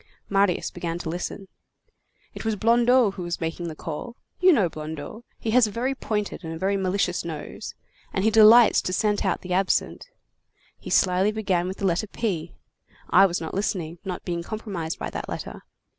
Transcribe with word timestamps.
Marius 0.29 0.71
began 0.71 0.97
to 0.97 1.09
listen. 1.09 1.47
"It 2.33 2.43
was 2.43 2.55
Blondeau 2.55 3.11
who 3.11 3.21
was 3.21 3.39
making 3.39 3.67
the 3.67 3.75
call. 3.75 4.15
You 4.39 4.51
know 4.51 4.67
Blondeau, 4.67 5.25
he 5.37 5.51
has 5.51 5.67
a 5.67 5.71
very 5.71 5.93
pointed 5.93 6.43
and 6.43 6.59
very 6.59 6.75
malicious 6.75 7.23
nose, 7.23 7.75
and 8.11 8.23
he 8.23 8.31
delights 8.31 8.81
to 8.81 8.93
scent 8.93 9.23
out 9.23 9.41
the 9.41 9.53
absent. 9.53 10.07
He 10.79 10.89
slyly 10.89 11.31
began 11.31 11.67
with 11.67 11.77
the 11.77 11.85
letter 11.85 12.07
P. 12.07 12.55
I 13.11 13.27
was 13.27 13.39
not 13.39 13.53
listening, 13.53 13.99
not 14.03 14.25
being 14.25 14.41
compromised 14.41 14.97
by 14.97 15.11
that 15.11 15.29
letter. 15.29 15.61